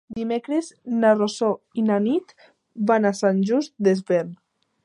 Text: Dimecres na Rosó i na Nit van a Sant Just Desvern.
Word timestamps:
Dimecres 0.17 0.69
na 1.03 1.11
Rosó 1.19 1.51
i 1.81 1.85
na 1.91 1.99
Nit 2.07 2.35
van 2.93 3.09
a 3.11 3.15
Sant 3.23 3.47
Just 3.51 3.75
Desvern. 3.89 4.35